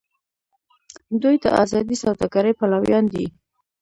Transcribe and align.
دوی 1.21 1.35
د 1.43 1.45
ازادې 1.63 1.95
سوداګرۍ 2.03 2.51
پلویان 2.59 3.05
دي. 3.13 3.25